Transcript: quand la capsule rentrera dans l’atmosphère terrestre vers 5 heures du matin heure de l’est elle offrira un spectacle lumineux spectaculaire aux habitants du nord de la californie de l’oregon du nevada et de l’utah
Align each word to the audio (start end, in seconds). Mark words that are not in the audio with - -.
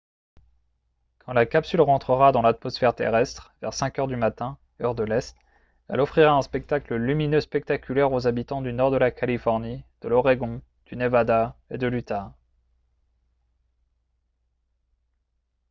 quand 1.19 1.33
la 1.33 1.45
capsule 1.45 1.81
rentrera 1.81 2.31
dans 2.31 2.41
l’atmosphère 2.41 2.95
terrestre 2.95 3.53
vers 3.61 3.71
5 3.75 3.99
heures 3.99 4.07
du 4.07 4.15
matin 4.15 4.57
heure 4.81 4.95
de 4.95 5.03
l’est 5.03 5.35
elle 5.89 5.99
offrira 5.99 6.31
un 6.33 6.41
spectacle 6.41 6.95
lumineux 6.95 7.39
spectaculaire 7.41 8.11
aux 8.11 8.25
habitants 8.25 8.63
du 8.63 8.73
nord 8.73 8.89
de 8.89 8.97
la 8.97 9.11
californie 9.11 9.83
de 10.01 10.07
l’oregon 10.07 10.63
du 10.87 10.95
nevada 10.95 11.55
et 11.69 11.77
de 11.77 11.85
l’utah 11.85 12.33